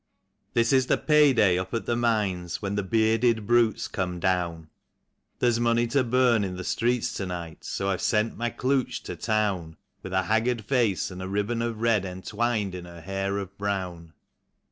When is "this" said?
0.55-0.73